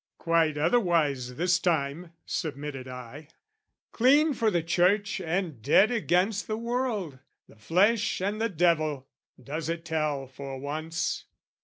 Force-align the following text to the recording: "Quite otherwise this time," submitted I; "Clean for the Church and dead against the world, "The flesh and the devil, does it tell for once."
"Quite 0.17 0.57
otherwise 0.57 1.35
this 1.35 1.59
time," 1.59 2.13
submitted 2.25 2.87
I; 2.87 3.27
"Clean 3.91 4.33
for 4.33 4.49
the 4.49 4.63
Church 4.63 5.21
and 5.23 5.61
dead 5.61 5.91
against 5.91 6.47
the 6.47 6.57
world, 6.57 7.19
"The 7.47 7.55
flesh 7.57 8.19
and 8.19 8.41
the 8.41 8.49
devil, 8.49 9.05
does 9.39 9.69
it 9.69 9.85
tell 9.85 10.25
for 10.25 10.57
once." 10.57 11.25